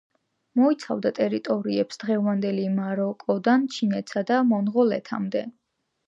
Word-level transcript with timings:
მოიცავდა 0.59 1.09
ტერიტორიებს 1.17 1.99
დღევანდელი 2.03 2.63
მაროკოდან 2.77 3.67
ჩინეთსა 3.75 4.23
და 4.31 4.39
მონღოლეთამდე. 4.53 5.45